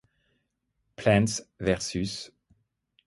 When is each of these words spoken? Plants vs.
Plants 0.95 1.43
vs. 1.59 2.31